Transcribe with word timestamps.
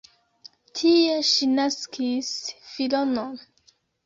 Tie 0.79 1.17
ŝi 1.33 1.49
naskis 1.57 2.33
filinon. 2.71 3.39